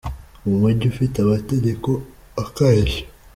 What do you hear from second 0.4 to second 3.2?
mu mujyi ufite amategeko akarishye